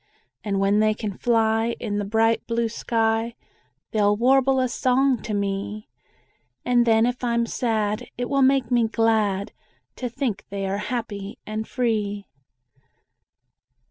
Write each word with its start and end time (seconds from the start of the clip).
And 0.43 0.59
when 0.59 0.79
they 0.79 0.95
can 0.95 1.15
fly 1.15 1.75
In 1.79 1.99
the 1.99 2.03
bright 2.05 2.47
blue 2.47 2.69
sky, 2.69 3.35
They'll 3.91 4.17
warble 4.17 4.59
a 4.59 4.67
song 4.67 5.21
to 5.21 5.31
me; 5.35 5.89
And 6.65 6.87
then 6.87 7.05
if 7.05 7.23
I'm 7.23 7.45
sad 7.45 8.09
It 8.17 8.27
will 8.27 8.41
make 8.41 8.71
me 8.71 8.87
glad 8.87 9.51
To 9.97 10.09
think 10.09 10.45
they 10.49 10.65
are 10.65 10.79
happy 10.89 11.37
and 11.45 11.67
free. 11.67 12.25